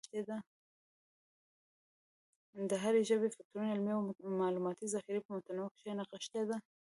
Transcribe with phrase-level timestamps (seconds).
[2.69, 4.01] د هري ژبي فکري، علمي او
[4.41, 6.57] معلوماتي ذخیره په متونو کښي نغښتې ده.